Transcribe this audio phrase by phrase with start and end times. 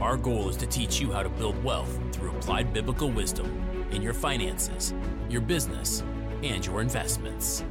[0.00, 4.00] our goal is to teach you how to build wealth through applied biblical wisdom in
[4.00, 4.94] your finances,
[5.28, 6.02] your business,
[6.42, 7.64] and your investments.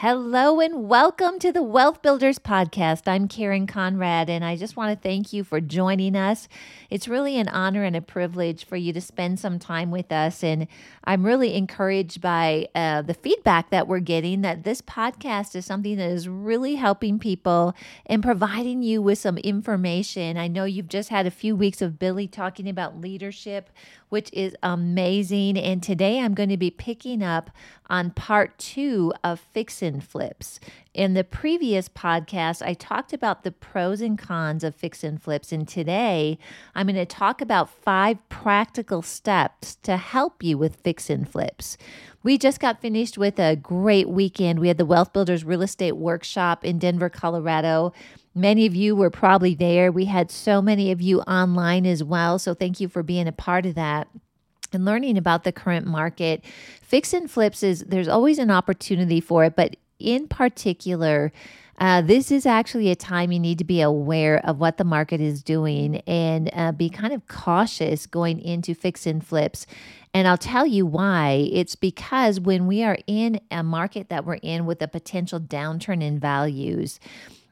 [0.00, 3.08] Hello and welcome to the Wealth Builders Podcast.
[3.08, 6.48] I'm Karen Conrad, and I just want to thank you for joining us.
[6.90, 10.44] It's really an honor and a privilege for you to spend some time with us.
[10.44, 10.66] And
[11.04, 15.96] I'm really encouraged by uh, the feedback that we're getting that this podcast is something
[15.96, 20.36] that is really helping people and providing you with some information.
[20.36, 23.70] I know you've just had a few weeks of Billy talking about leadership,
[24.08, 25.58] which is amazing.
[25.58, 27.50] And today I'm going to be picking up
[27.88, 30.60] on part two of Fix and Flips.
[30.94, 35.52] In the previous podcast, I talked about the pros and cons of fix and flips.
[35.52, 36.38] And today,
[36.74, 41.76] I'm going to talk about five practical steps to help you with fix and flips.
[42.26, 44.58] We just got finished with a great weekend.
[44.58, 47.92] We had the Wealth Builders Real Estate Workshop in Denver, Colorado.
[48.34, 49.92] Many of you were probably there.
[49.92, 52.40] We had so many of you online as well.
[52.40, 54.08] So thank you for being a part of that
[54.72, 56.44] and learning about the current market.
[56.82, 61.30] Fix and flips is there's always an opportunity for it, but in particular,
[61.78, 65.20] uh, this is actually a time you need to be aware of what the market
[65.20, 69.66] is doing and uh, be kind of cautious going into fix and flips.
[70.14, 71.48] And I'll tell you why.
[71.52, 76.02] It's because when we are in a market that we're in with a potential downturn
[76.02, 76.98] in values,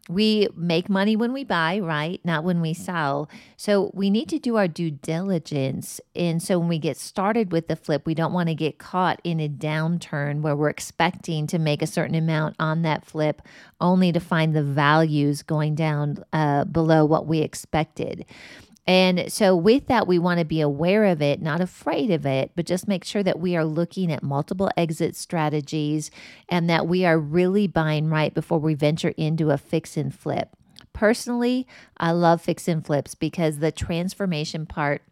[0.09, 2.21] we make money when we buy, right?
[2.25, 3.29] Not when we sell.
[3.57, 6.01] So we need to do our due diligence.
[6.15, 9.21] And so when we get started with the flip, we don't want to get caught
[9.25, 13.41] in a downturn where we're expecting to make a certain amount on that flip
[13.81, 18.27] only to find the values going down uh, below what we expected.
[18.87, 22.53] And so, with that, we want to be aware of it, not afraid of it,
[22.55, 26.11] but just make sure that we are looking at multiple exit strategies
[26.51, 30.51] and that we are really buying right before we venture into a fix and flip.
[30.93, 35.03] Personally, I love fix and flips because the transformation part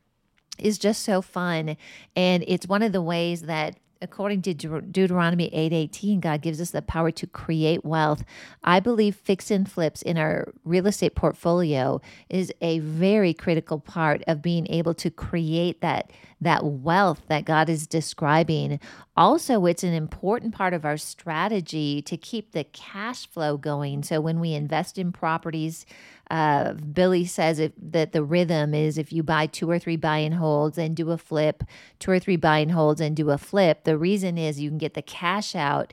[0.59, 1.77] is just so fun.
[2.15, 6.83] And it's one of the ways that according to Deuteronomy 8:18, God gives us the
[6.83, 8.25] power to create wealth.
[8.63, 14.23] I believe fix and flips in our real estate portfolio is a very critical part
[14.27, 16.11] of being able to create that
[16.43, 18.81] that wealth that God is describing.
[19.17, 24.03] Also, it's an important part of our strategy to keep the cash flow going.
[24.03, 25.87] So when we invest in properties,
[26.31, 30.19] uh, Billy says if, that the rhythm is if you buy two or three buy
[30.19, 31.63] and holds and do a flip,
[31.99, 33.85] two or three buy and holds and do a flip.
[33.93, 35.93] The reason is you can get the cash out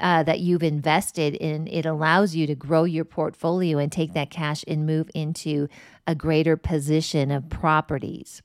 [0.00, 1.68] uh, that you've invested in.
[1.68, 5.68] It allows you to grow your portfolio and take that cash and move into
[6.08, 8.42] a greater position of properties.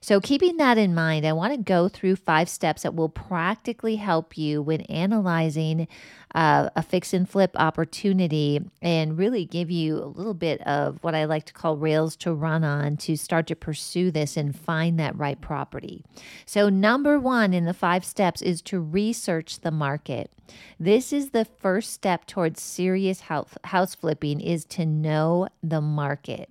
[0.00, 3.96] So, keeping that in mind, I want to go through five steps that will practically
[3.96, 5.86] help you when analyzing
[6.34, 11.14] uh, a fix and flip opportunity and really give you a little bit of what
[11.14, 14.98] I like to call rails to run on to start to pursue this and find
[14.98, 16.02] that right property.
[16.46, 20.30] So, number one in the five steps is to research the market.
[20.78, 26.50] This is the first step towards serious house flipping is to know the market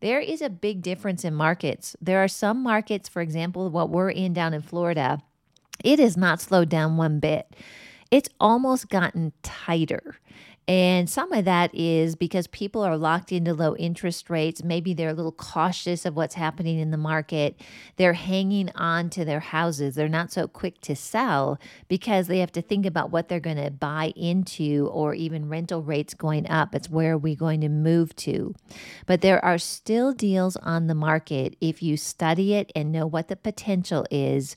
[0.00, 1.96] there is a big difference in markets.
[2.00, 5.20] There are some markets, for example, what we're in down in Florida,
[5.84, 7.54] it has not slowed down one bit.
[8.10, 10.16] It's almost gotten tighter.
[10.70, 14.62] And some of that is because people are locked into low interest rates.
[14.62, 17.60] Maybe they're a little cautious of what's happening in the market.
[17.96, 19.96] They're hanging on to their houses.
[19.96, 21.58] They're not so quick to sell
[21.88, 25.82] because they have to think about what they're going to buy into or even rental
[25.82, 26.72] rates going up.
[26.72, 28.54] It's where are we going to move to?
[29.06, 33.26] But there are still deals on the market if you study it and know what
[33.26, 34.54] the potential is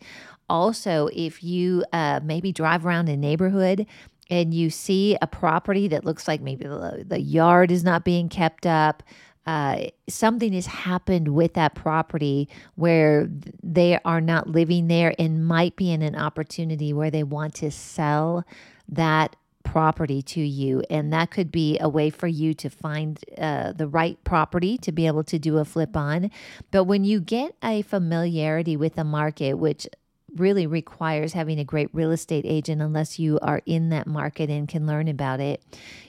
[0.50, 3.88] also if you uh, maybe drive around a neighborhood
[4.34, 8.30] and you see a property that looks like maybe the, the yard is not being
[8.30, 9.04] kept up,
[9.46, 13.30] uh, something has happened with that property where
[13.62, 17.70] they are not living there and might be in an opportunity where they want to
[17.70, 18.44] sell
[18.90, 20.82] that property to you.
[20.90, 24.92] And that could be a way for you to find uh, the right property to
[24.92, 26.32] be able to do a flip on.
[26.72, 29.88] But when you get a familiarity with the market, which
[30.36, 34.68] really requires having a great real estate agent unless you are in that market and
[34.68, 35.64] can learn about it.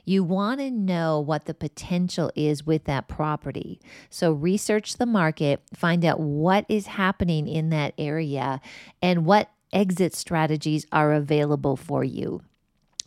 [0.04, 3.80] You want to know what the potential is with that property.
[4.10, 8.60] So, research the market, find out what is happening in that area,
[9.02, 12.42] and what exit strategies are available for you.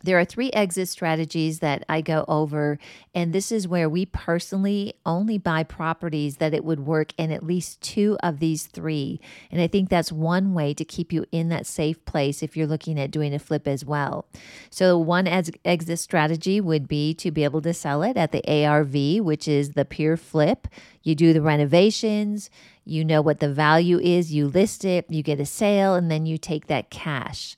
[0.07, 2.80] There are three exit strategies that I go over,
[3.13, 7.44] and this is where we personally only buy properties that it would work in at
[7.44, 9.19] least two of these three.
[9.51, 12.68] And I think that's one way to keep you in that safe place if you're
[12.68, 14.25] looking at doing a flip as well.
[14.69, 19.21] So, one exit strategy would be to be able to sell it at the ARV,
[19.25, 20.69] which is the pure flip.
[21.04, 22.50] You do the renovations,
[22.86, 26.25] you know what the value is, you list it, you get a sale, and then
[26.25, 27.57] you take that cash.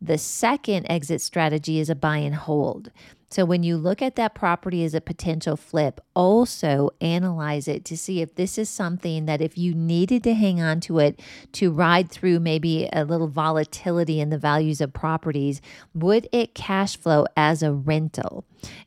[0.00, 2.90] The second exit strategy is a buy and hold.
[3.30, 7.96] So when you look at that property as a potential flip, also analyze it to
[7.96, 11.20] see if this is something that if you needed to hang on to it
[11.52, 15.60] to ride through maybe a little volatility in the values of properties,
[15.94, 18.44] would it cash flow as a rental?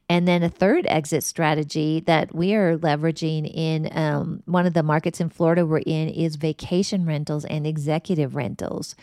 [0.09, 4.83] And then a third exit strategy that we are leveraging in um, one of the
[4.83, 8.95] markets in Florida we're in is vacation rentals and executive rentals.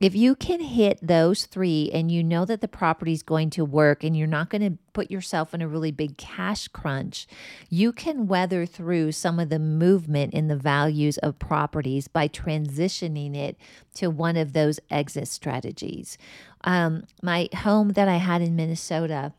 [0.00, 3.64] If you can hit those three and you know that the property is going to
[3.64, 7.26] work and you're not going to put yourself in a really big cash crunch,
[7.68, 13.36] you can weather through some of the movement in the values of properties by transitioning
[13.36, 13.56] it
[13.94, 16.18] to one of those exit strategies.
[16.64, 19.32] Um, my home that I had in Minnesota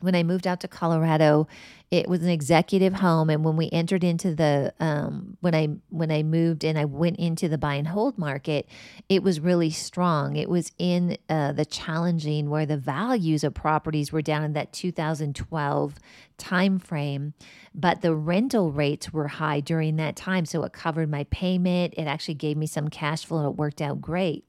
[0.00, 1.46] when I moved out to Colorado,
[1.90, 6.10] it was an executive home, and when we entered into the um, when I when
[6.10, 8.68] I moved and I went into the buy and hold market,
[9.08, 10.36] it was really strong.
[10.36, 14.72] It was in uh, the challenging where the values of properties were down in that
[14.72, 15.94] 2012
[16.38, 17.34] time frame,
[17.74, 21.94] but the rental rates were high during that time, so it covered my payment.
[21.96, 24.44] It actually gave me some cash flow, and it worked out great.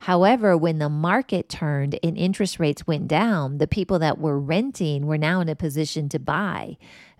[0.00, 5.06] However, when the market turned and interest rates went down, the people that were renting
[5.06, 6.76] were now in a position to buy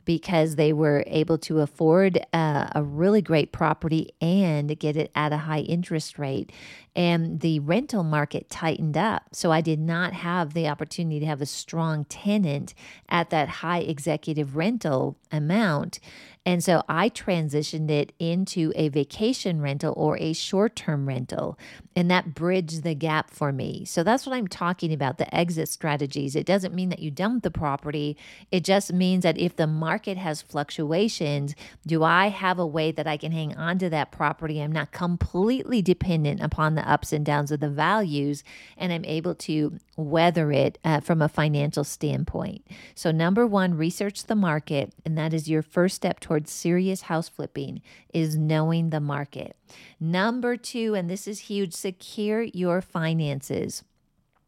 [0.08, 5.34] because they were able to afford uh, a really great property and get it at
[5.34, 6.50] a high interest rate.
[6.96, 9.24] And the rental market tightened up.
[9.32, 12.72] So I did not have the opportunity to have a strong tenant
[13.10, 16.00] at that high executive rental amount.
[16.48, 21.58] And so I transitioned it into a vacation rental or a short term rental.
[21.94, 23.84] And that bridged the gap for me.
[23.84, 26.34] So that's what I'm talking about the exit strategies.
[26.34, 28.16] It doesn't mean that you dump the property,
[28.50, 31.54] it just means that if the market has fluctuations,
[31.86, 34.62] do I have a way that I can hang on to that property?
[34.62, 38.42] I'm not completely dependent upon the ups and downs of the values,
[38.78, 42.64] and I'm able to weather it uh, from a financial standpoint.
[42.94, 47.28] So, number one, research the market, and that is your first step towards serious house
[47.28, 47.82] flipping
[48.12, 49.56] is knowing the market.
[49.98, 53.82] Number two, and this is huge, secure your finances.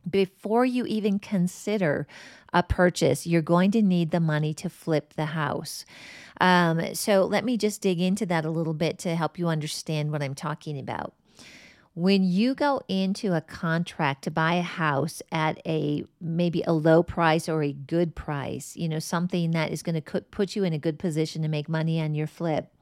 [0.09, 2.07] Before you even consider
[2.53, 5.85] a purchase, you're going to need the money to flip the house.
[6.41, 10.11] Um, so, let me just dig into that a little bit to help you understand
[10.11, 11.13] what I'm talking about
[12.01, 17.03] when you go into a contract to buy a house at a maybe a low
[17.03, 20.73] price or a good price, you know, something that is going to put you in
[20.73, 22.73] a good position to make money on your flip,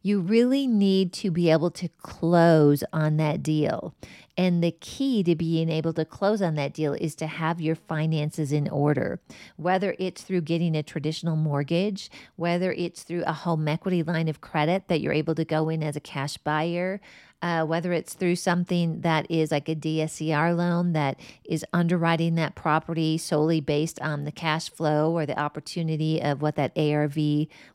[0.00, 3.94] you really need to be able to close on that deal.
[4.36, 7.74] And the key to being able to close on that deal is to have your
[7.74, 9.20] finances in order,
[9.56, 14.40] whether it's through getting a traditional mortgage, whether it's through a home equity line of
[14.40, 17.00] credit that you're able to go in as a cash buyer,
[17.44, 22.54] uh, whether it's through something that is like a DSCR loan that is underwriting that
[22.54, 27.18] property solely based on the cash flow or the opportunity of what that ARV,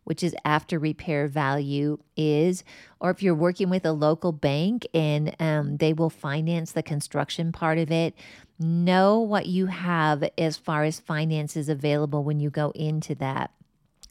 [0.05, 2.63] which is after repair value, is,
[2.99, 7.51] or if you're working with a local bank and um, they will finance the construction
[7.51, 8.15] part of it.
[8.57, 13.51] Know what you have as far as finances available when you go into that.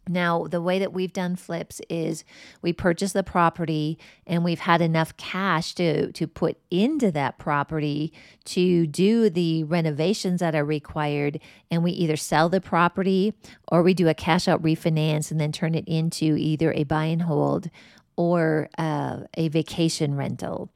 [0.09, 2.25] Now, the way that we've done flips is
[2.63, 8.13] we purchase the property and we've had enough cash to, to put into that property
[8.47, 11.41] to do the renovations that are required.
[11.71, 13.35] And we either sell the property
[13.71, 17.07] or we do a cash out refinance and then turn it into either a buy
[17.07, 17.71] and hold
[18.17, 20.71] or uh, a vacation rental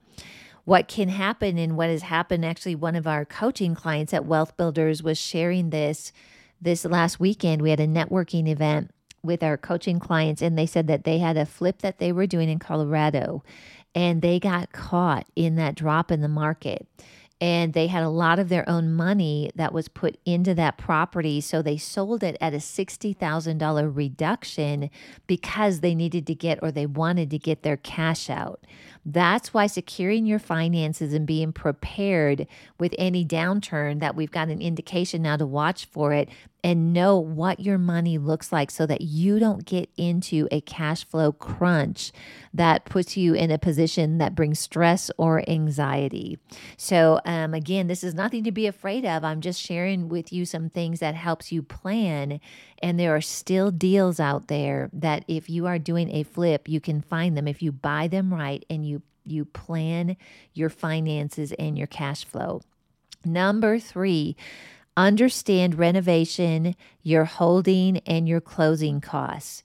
[0.65, 4.57] what can happen and what has happened actually one of our coaching clients at wealth
[4.57, 6.13] builders was sharing this
[6.61, 8.91] this last weekend we had a networking event
[9.23, 12.27] with our coaching clients, and they said that they had a flip that they were
[12.27, 13.43] doing in Colorado
[13.95, 16.87] and they got caught in that drop in the market.
[17.43, 21.41] and they had a lot of their own money that was put into that property.
[21.41, 24.91] So they sold it at a $60,000 reduction
[25.27, 28.65] because they needed to get or they wanted to get their cash out.
[29.05, 32.47] That's why securing your finances and being prepared
[32.79, 36.29] with any downturn that we've got an indication now to watch for it
[36.65, 41.05] and know what your money looks like so that you don't get into a cash
[41.05, 42.13] flow crunch
[42.55, 46.39] that puts you in a position that brings stress or anxiety.
[46.77, 49.25] So, um, again, this is nothing to be afraid of.
[49.25, 52.41] I'm just sharing with you some things that helps you plan.
[52.81, 56.81] And there are still deals out there that if you are doing a flip, you
[56.81, 60.17] can find them if you buy them right and you you plan
[60.53, 62.61] your finances and your cash flow.
[63.25, 64.37] Number three,
[64.97, 69.63] understand renovation, your holding, and your closing costs.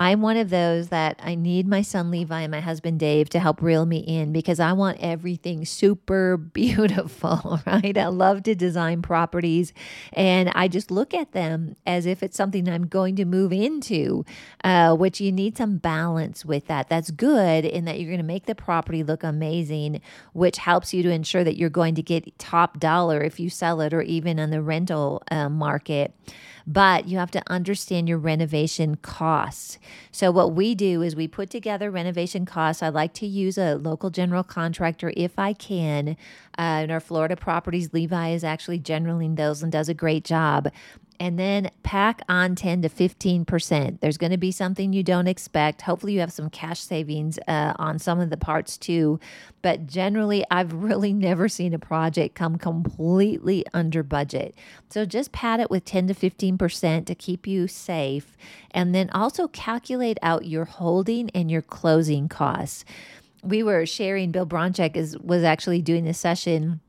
[0.00, 3.40] I'm one of those that I need my son Levi and my husband Dave to
[3.40, 7.98] help reel me in because I want everything super beautiful, right?
[7.98, 9.72] I love to design properties
[10.12, 14.24] and I just look at them as if it's something I'm going to move into,
[14.62, 16.88] uh, which you need some balance with that.
[16.88, 20.00] That's good in that you're going to make the property look amazing,
[20.32, 23.80] which helps you to ensure that you're going to get top dollar if you sell
[23.80, 26.14] it or even on the rental uh, market
[26.68, 29.78] but you have to understand your renovation costs.
[30.12, 32.82] So, what we do is we put together renovation costs.
[32.82, 36.16] I like to use a local general contractor if I can.
[36.58, 40.70] Uh, in our Florida properties, Levi is actually generaling those and does a great job
[41.20, 44.00] and then pack on 10 to 15%.
[44.00, 45.82] There's going to be something you don't expect.
[45.82, 49.18] Hopefully, you have some cash savings uh, on some of the parts too.
[49.62, 54.54] But generally, I've really never seen a project come completely under budget.
[54.88, 58.36] So just pad it with 10 to 15% to keep you safe.
[58.70, 62.84] And then also calculate out your holding and your closing costs.
[63.42, 66.80] We were sharing, Bill Bronchick is, was actually doing a session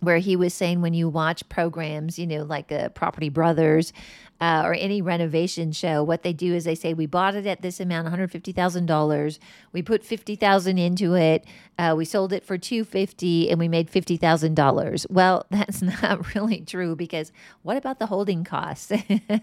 [0.00, 3.92] where he was saying when you watch programs, you know, like uh, Property Brothers
[4.40, 7.62] uh, or any renovation show, what they do is they say we bought it at
[7.62, 9.40] this amount, one hundred fifty thousand dollars.
[9.72, 11.46] We put fifty thousand into it.
[11.78, 15.06] Uh, we sold it for two fifty, and we made fifty thousand dollars.
[15.08, 18.92] Well, that's not really true because what about the holding costs?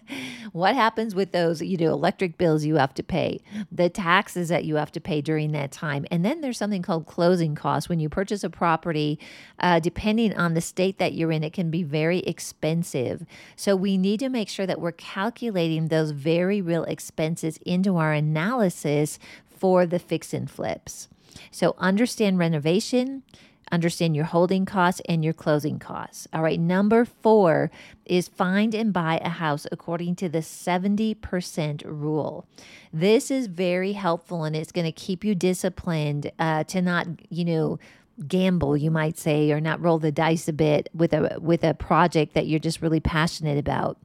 [0.51, 1.61] what happens with those?
[1.61, 3.41] You know, electric bills you have to pay,
[3.71, 7.07] the taxes that you have to pay during that time, and then there's something called
[7.07, 7.89] closing costs.
[7.89, 9.19] When you purchase a property,
[9.59, 13.25] uh, depending on the state that you're in, it can be very expensive.
[13.55, 18.11] So we need to make sure that we're calculating those very real expenses into our
[18.11, 19.19] analysis
[19.57, 21.07] for the fix and flips.
[21.51, 23.23] So understand renovation,
[23.71, 26.27] understand your holding costs and your closing costs.
[26.33, 27.71] All right, number four
[28.05, 32.45] is find and buy a house according to the 70% rule.
[32.91, 37.45] This is very helpful and it's going to keep you disciplined uh, to not, you
[37.45, 37.79] know,
[38.27, 41.73] gamble you might say or not roll the dice a bit with a with a
[41.73, 43.97] project that you're just really passionate about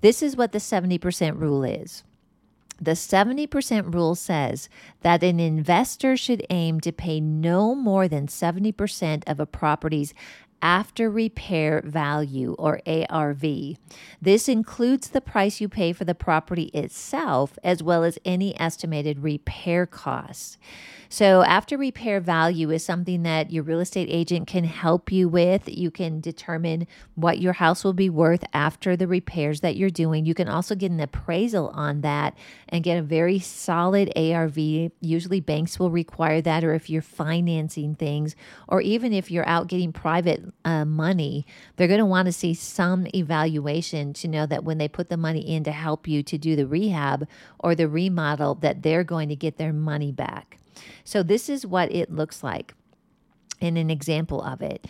[0.00, 2.04] this is what the 70% rule is.
[2.80, 4.70] The 70% rule says
[5.02, 10.14] that an investor should aim to pay no more than 70% of a property's
[10.62, 13.44] after repair value or ARV.
[14.20, 19.22] This includes the price you pay for the property itself as well as any estimated
[19.22, 20.58] repair costs.
[21.12, 25.62] So, after repair value is something that your real estate agent can help you with.
[25.66, 26.86] You can determine
[27.16, 30.24] what your house will be worth after the repairs that you're doing.
[30.24, 32.38] You can also get an appraisal on that
[32.68, 34.56] and get a very solid ARV.
[35.00, 38.36] Usually, banks will require that, or if you're financing things,
[38.68, 42.54] or even if you're out getting private uh, money, they're going to want to see
[42.54, 46.38] some evaluation to know that when they put the money in to help you to
[46.38, 47.28] do the rehab
[47.58, 50.58] or the remodel, that they're going to get their money back.
[51.04, 52.74] So this is what it looks like
[53.60, 54.86] in an example of it.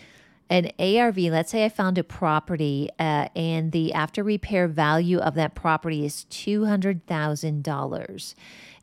[0.48, 5.36] An ARV, let's say I found a property uh, and the after repair value of
[5.36, 8.34] that property is $200,000.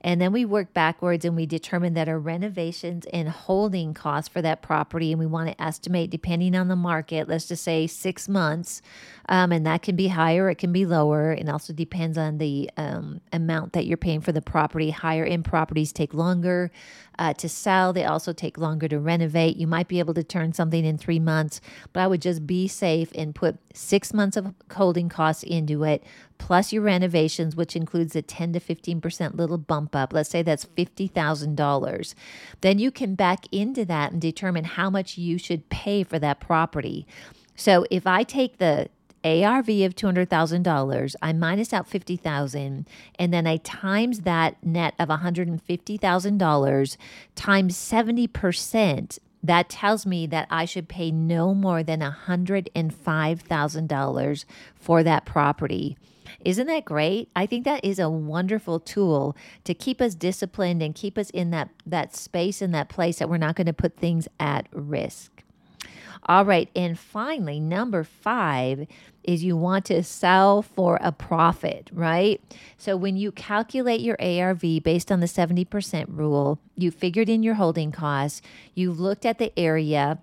[0.08, 4.42] And then we work backwards and we determine that our renovations and holding costs for
[4.42, 8.30] that property, and we want to estimate depending on the market, let's just say six
[8.30, 8.82] months.
[9.28, 11.34] Um, and that can be higher, it can be lower.
[11.34, 14.92] It also depends on the um, amount that you're paying for the property.
[14.92, 16.72] Higher end properties take longer
[17.20, 19.58] uh, to sell, they also take longer to renovate.
[19.58, 21.60] You might be able to turn something in three months,
[21.92, 26.04] but I would just be safe and put six months of holding costs into it,
[26.38, 30.14] plus your renovations, which includes a 10 to 15% little bump up.
[30.14, 32.14] Let's say that's $50,000.
[32.62, 36.40] Then you can back into that and determine how much you should pay for that
[36.40, 37.06] property.
[37.56, 38.90] So if I take the
[39.24, 42.88] ARV of $200,000, I minus out 50,000
[43.20, 46.98] and then I times that net of $150,000
[47.36, 55.26] times 70%, that tells me that I should pay no more than $105,000 for that
[55.26, 55.98] property.
[56.44, 57.30] Isn't that great?
[57.36, 61.50] I think that is a wonderful tool to keep us disciplined and keep us in
[61.52, 65.44] that, that space in that place that we're not going to put things at risk.
[66.28, 66.70] All right.
[66.76, 68.88] And finally, number five
[69.24, 72.42] is you want to sell for a profit, right?
[72.78, 77.56] So when you calculate your ARV based on the 70% rule, you figured in your
[77.56, 78.42] holding costs,
[78.74, 80.20] you've looked at the area,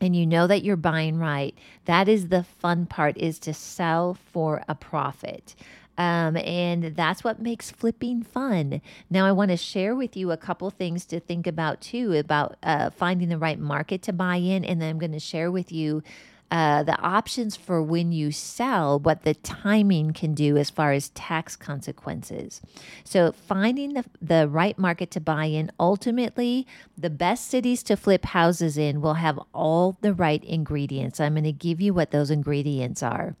[0.00, 1.56] and you know that you're buying right.
[1.86, 5.54] That is the fun part is to sell for a profit.
[5.96, 8.80] Um, and that's what makes flipping fun.
[9.10, 12.56] Now, I want to share with you a couple things to think about too about
[12.62, 14.64] uh, finding the right market to buy in.
[14.64, 16.02] And then I'm going to share with you
[16.50, 21.08] uh, the options for when you sell, what the timing can do as far as
[21.10, 22.60] tax consequences.
[23.02, 28.26] So, finding the, the right market to buy in, ultimately, the best cities to flip
[28.26, 31.18] houses in will have all the right ingredients.
[31.18, 33.34] I'm going to give you what those ingredients are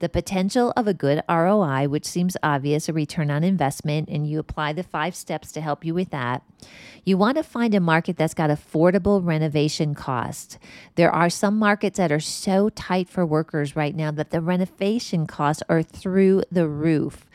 [0.00, 4.38] the potential of a good ROI, which seems obvious, a return on investment, and you
[4.38, 6.42] apply the five steps to help you with that.
[7.04, 10.58] You want to find a market that's got affordable renovation costs.
[10.94, 15.26] There are some markets that are so tight for workers right now that the renovation
[15.26, 17.26] costs are through the roof.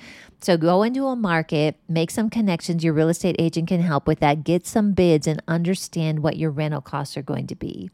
[0.44, 2.84] So go into a market, make some connections.
[2.84, 4.44] Your real estate agent can help with that.
[4.44, 7.90] Get some bids and understand what your rental costs are going to be.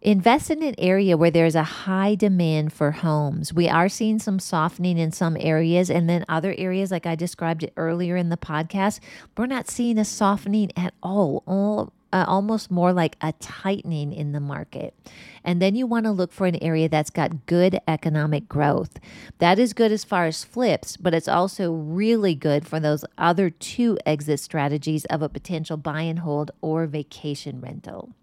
[0.00, 3.52] Invest in an area where there's a high demand for homes.
[3.52, 7.68] We are seeing some softening in some areas, and then other areas, like I described
[7.76, 9.00] earlier in the podcast,
[9.36, 11.42] we're not seeing a softening at all.
[11.46, 14.94] all uh, almost more like a tightening in the market.
[15.44, 18.98] And then you want to look for an area that's got good economic growth.
[19.38, 23.50] That is good as far as flips, but it's also really good for those other
[23.50, 28.14] two exit strategies of a potential buy and hold or vacation rental.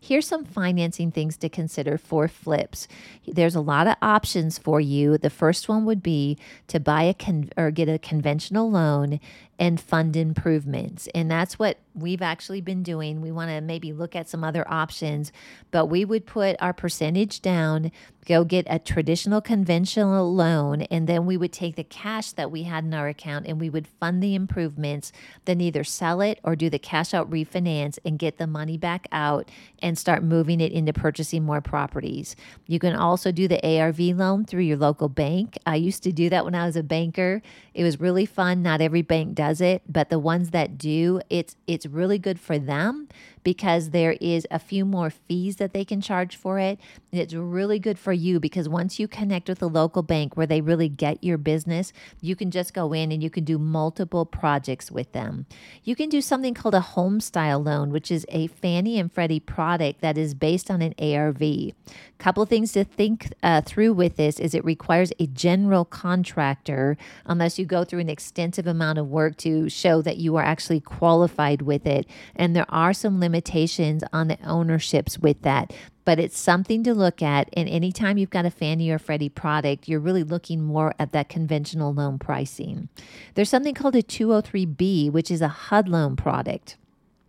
[0.00, 2.88] Here's some financing things to consider for flips.
[3.26, 5.18] There's a lot of options for you.
[5.18, 6.38] The first one would be
[6.68, 9.20] to buy a con- or get a conventional loan
[9.58, 11.08] and fund improvements.
[11.14, 13.22] And that's what we've actually been doing.
[13.22, 15.32] We want to maybe look at some other options,
[15.70, 17.90] but we would put our percentage down,
[18.26, 22.64] go get a traditional conventional loan, and then we would take the cash that we
[22.64, 25.10] had in our account and we would fund the improvements,
[25.46, 29.08] then either sell it or do the cash out refinance and get the money back
[29.10, 32.36] out and start moving it into purchasing more properties.
[32.66, 35.56] You can also do the ARV loan through your local bank.
[35.64, 37.40] I used to do that when I was a banker.
[37.72, 38.62] It was really fun.
[38.62, 42.40] Not every bank does does it, but the ones that do, it's it's really good
[42.40, 43.08] for them
[43.46, 46.80] because there is a few more fees that they can charge for it.
[47.12, 50.60] It's really good for you because once you connect with a local bank where they
[50.60, 54.90] really get your business, you can just go in and you can do multiple projects
[54.90, 55.46] with them.
[55.84, 60.00] You can do something called a HomeStyle loan, which is a Fannie and Freddie product
[60.00, 61.40] that is based on an ARV.
[61.40, 61.72] A
[62.18, 67.60] Couple things to think uh, through with this is it requires a general contractor unless
[67.60, 71.62] you go through an extensive amount of work to show that you are actually qualified
[71.62, 72.08] with it.
[72.34, 75.72] And there are some limits limitations on the ownerships with that
[76.06, 77.50] but it's something to look at.
[77.54, 81.28] And anytime you've got a Fannie or Freddie product, you're really looking more at that
[81.28, 82.88] conventional loan pricing.
[83.34, 86.76] There's something called a 203B, which is a HUD loan product.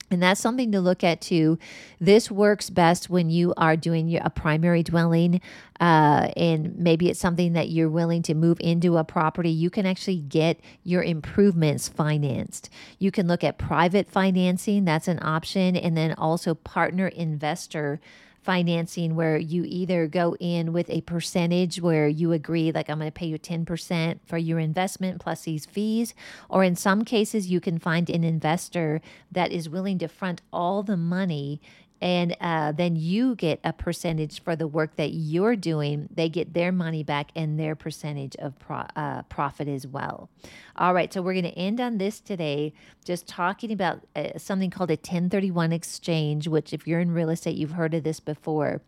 [0.10, 1.60] And that's something to look at too.
[2.00, 5.42] This works best when you are doing your, a primary dwelling,
[5.82, 9.50] uh, and maybe it's something that you're willing to move into a property.
[9.50, 12.70] You can actually get your improvements financed.
[13.00, 18.00] You can look at private financing, that's an option, and then also partner investor
[18.48, 23.12] financing where you either go in with a percentage where you agree, like, I'm going
[23.12, 26.14] to pay you 10% for your investment plus these fees.
[26.48, 29.02] Or in some cases, you can find an investor
[29.34, 31.60] that is willing to front all the money
[32.02, 36.08] and uh, then you get a percentage for the work that you're doing.
[36.14, 40.30] They get their money back and their percentage of pro- uh, profit as well.
[40.76, 44.70] All right, so we're going to end on this today, just talking about uh, something
[44.70, 48.82] called a 1031 exchange, which, if you're in real estate, you've heard of this before.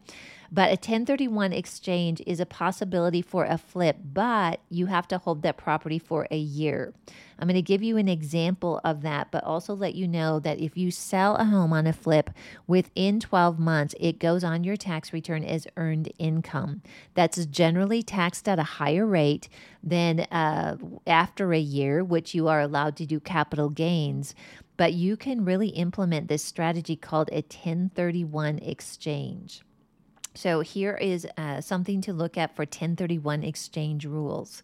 [0.51, 5.43] But a 1031 exchange is a possibility for a flip, but you have to hold
[5.43, 6.93] that property for a year.
[7.37, 10.59] I'm going to give you an example of that, but also let you know that
[10.59, 12.31] if you sell a home on a flip
[12.67, 16.81] within 12 months, it goes on your tax return as earned income.
[17.13, 19.49] That's generally taxed at a higher rate
[19.83, 24.33] than uh, after a year, which you are allowed to do capital gains
[24.77, 29.61] but you can really implement this strategy called a 1031 exchange.
[30.33, 34.63] So here is uh, something to look at for 1031 exchange rules.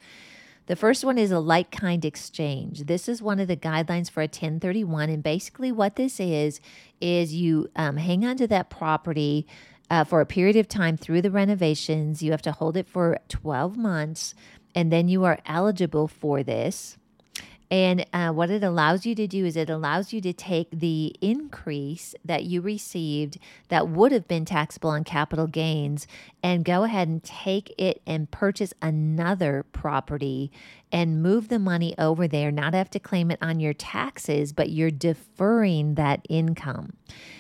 [0.67, 2.85] The first one is a like kind exchange.
[2.85, 5.09] This is one of the guidelines for a 1031.
[5.09, 6.59] And basically, what this is,
[6.99, 9.45] is you um, hang on to that property
[9.89, 12.23] uh, for a period of time through the renovations.
[12.23, 14.33] You have to hold it for 12 months,
[14.73, 16.97] and then you are eligible for this.
[17.71, 21.15] And uh, what it allows you to do is it allows you to take the
[21.19, 26.07] increase that you received that would have been taxable on capital gains
[26.43, 30.51] and go ahead and take it and purchase another property
[30.95, 34.69] and move the money over there, not have to claim it on your taxes, but
[34.69, 36.93] you're deferring that income.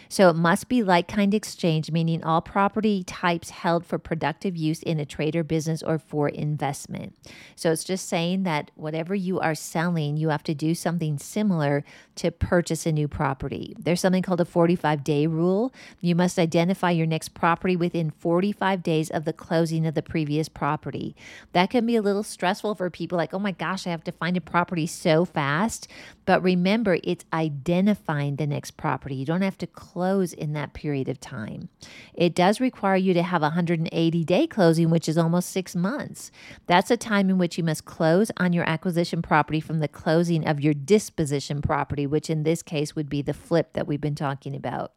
[0.09, 4.81] So it must be like kind exchange, meaning all property types held for productive use
[4.83, 7.15] in a trade or business or for investment.
[7.55, 11.83] So it's just saying that whatever you are selling, you have to do something similar
[12.15, 13.75] to purchase a new property.
[13.79, 15.73] There's something called a 45 day rule.
[16.01, 20.49] You must identify your next property within 45 days of the closing of the previous
[20.49, 21.15] property.
[21.53, 24.11] That can be a little stressful for people like, oh my gosh, I have to
[24.11, 25.87] find a property so fast.
[26.25, 29.13] But remember, it's identifying the next property.
[29.13, 31.69] You don't have to close in that period of time.
[32.15, 36.31] It does require you to have a 180 day closing, which is almost six months.
[36.65, 40.47] That's a time in which you must close on your acquisition property from the closing
[40.47, 44.15] of your disposition property, which in this case would be the flip that we've been
[44.15, 44.91] talking about.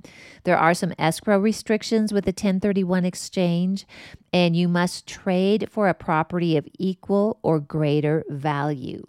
[0.44, 3.84] There are some escrow restrictions with the 1031 exchange,
[4.32, 9.04] and you must trade for a property of equal or greater value.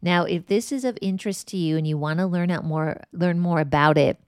[0.00, 3.02] Now, if this is of interest to you and you want to learn out more
[3.12, 4.18] learn more about it,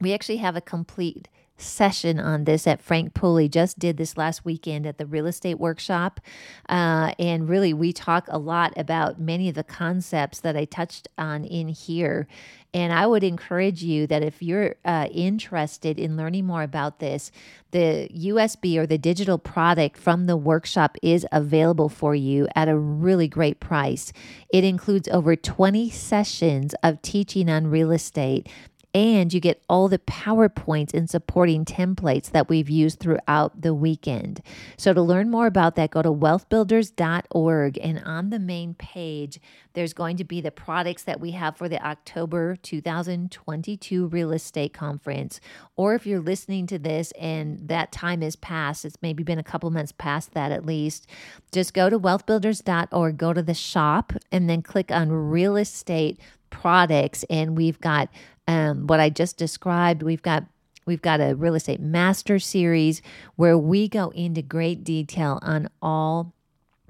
[0.00, 1.28] we actually have a complete
[1.60, 3.48] session on this at Frank Pulley.
[3.48, 6.20] Just did this last weekend at the real estate workshop.
[6.68, 11.08] Uh, and really, we talk a lot about many of the concepts that I touched
[11.18, 12.26] on in here.
[12.72, 17.32] And I would encourage you that if you're uh, interested in learning more about this,
[17.72, 22.78] the USB or the digital product from the workshop is available for you at a
[22.78, 24.12] really great price.
[24.52, 28.48] It includes over 20 sessions of teaching on real estate
[28.92, 34.42] and you get all the PowerPoints and supporting templates that we've used throughout the weekend.
[34.76, 37.78] So, to learn more about that, go to wealthbuilders.org.
[37.80, 39.40] And on the main page,
[39.74, 44.72] there's going to be the products that we have for the October 2022 real estate
[44.72, 45.40] conference.
[45.76, 49.44] Or if you're listening to this and that time is past, it's maybe been a
[49.44, 51.06] couple months past that at least,
[51.52, 56.18] just go to wealthbuilders.org, go to the shop, and then click on real estate
[56.50, 58.08] products and we've got
[58.50, 60.02] um, what I just described.
[60.02, 60.44] We've got
[60.86, 63.00] We've got a real estate master series
[63.36, 66.32] where we go into great detail on all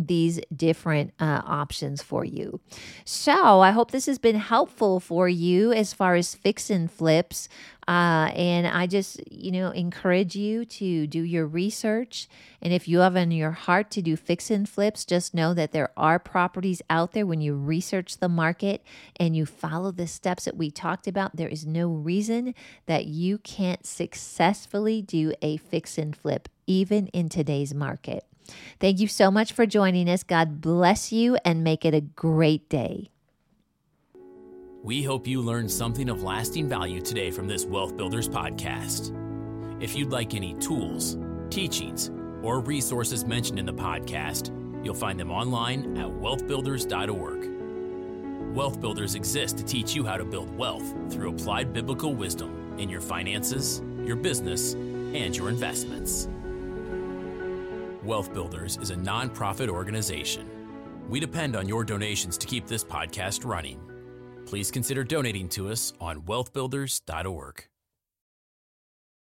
[0.06, 2.60] these different uh, options for you.
[3.04, 7.48] So I hope this has been helpful for you as far as fix and flips.
[7.88, 12.28] Uh, and I just, you know, encourage you to do your research.
[12.62, 15.72] And if you have in your heart to do fix and flips, just know that
[15.72, 18.84] there are properties out there when you research the market
[19.16, 21.36] and you follow the steps that we talked about.
[21.36, 22.54] There is no reason
[22.86, 28.24] that you can't successfully do a fix and flip, even in today's market.
[28.78, 30.22] Thank you so much for joining us.
[30.22, 33.10] God bless you and make it a great day.
[34.82, 39.14] We hope you learned something of lasting value today from this Wealth Builders podcast.
[39.82, 41.18] If you'd like any tools,
[41.50, 42.10] teachings,
[42.42, 44.50] or resources mentioned in the podcast,
[44.82, 48.56] you'll find them online at wealthbuilders.org.
[48.56, 52.88] Wealth Builders exists to teach you how to build wealth through applied biblical wisdom in
[52.88, 56.26] your finances, your business, and your investments.
[58.02, 60.48] Wealth Builders is a nonprofit organization.
[61.10, 63.78] We depend on your donations to keep this podcast running.
[64.46, 67.69] Please consider donating to us on wealthbuilders.org.